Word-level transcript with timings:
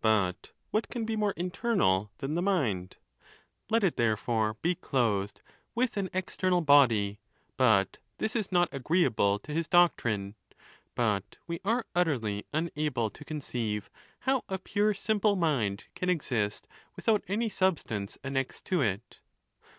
But 0.00 0.52
what 0.70 0.88
can 0.88 1.04
be 1.04 1.16
more 1.16 1.32
internal 1.32 2.10
than 2.16 2.34
the 2.34 2.40
mind? 2.40 2.96
Let 3.68 3.84
it, 3.84 3.96
therefore, 3.98 4.54
be 4.62 4.74
clothed 4.74 5.42
with 5.74 5.98
an 5.98 6.08
ex 6.14 6.34
ternal 6.34 6.64
body. 6.64 7.20
But 7.58 7.98
this 8.16 8.34
is 8.34 8.50
not 8.50 8.72
agreeable 8.72 9.38
to 9.40 9.52
his 9.52 9.68
doctrine; 9.68 10.34
but 10.94 11.36
we 11.46 11.60
are 11.62 11.84
utterly 11.94 12.46
unable 12.54 13.10
to 13.10 13.22
conceive 13.26 13.90
how 14.20 14.44
a 14.48 14.58
pure 14.58 14.94
simple 14.94 15.36
mind 15.36 15.84
can 15.94 16.08
exist 16.08 16.66
without 16.96 17.22
any 17.28 17.50
substance 17.50 18.16
annexed 18.24 18.64
to 18.68 18.80
it. 18.80 19.18